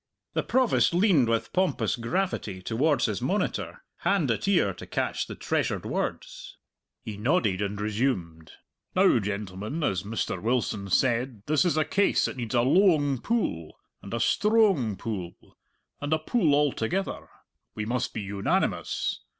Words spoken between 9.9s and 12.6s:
Mr. Wilson said, this is a case that needs